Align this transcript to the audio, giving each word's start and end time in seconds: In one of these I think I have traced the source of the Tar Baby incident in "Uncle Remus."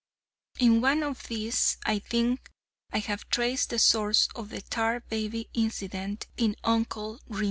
In 0.57 0.81
one 0.81 1.03
of 1.03 1.27
these 1.27 1.77
I 1.85 1.99
think 1.99 2.49
I 2.91 2.97
have 2.97 3.29
traced 3.29 3.69
the 3.69 3.77
source 3.77 4.29
of 4.35 4.49
the 4.49 4.61
Tar 4.63 5.01
Baby 5.01 5.47
incident 5.53 6.25
in 6.37 6.55
"Uncle 6.63 7.19
Remus." 7.27 7.39